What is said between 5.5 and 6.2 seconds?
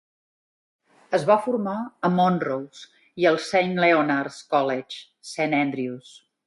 Andrews.